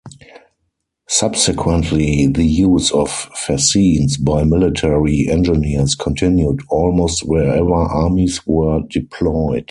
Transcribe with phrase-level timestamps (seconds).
[1.07, 9.59] Subsequently, the use of fascines by military engineers continued almost wherever armies were deployed.